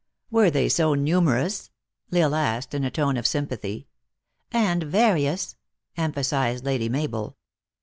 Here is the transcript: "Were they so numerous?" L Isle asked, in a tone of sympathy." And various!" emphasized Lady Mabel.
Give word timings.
"Were 0.31 0.49
they 0.49 0.67
so 0.67 0.95
numerous?" 0.95 1.69
L 2.11 2.23
Isle 2.23 2.33
asked, 2.33 2.73
in 2.73 2.83
a 2.83 2.89
tone 2.89 3.17
of 3.17 3.27
sympathy." 3.27 3.87
And 4.51 4.81
various!" 4.81 5.57
emphasized 5.95 6.65
Lady 6.65 6.89
Mabel. 6.89 7.37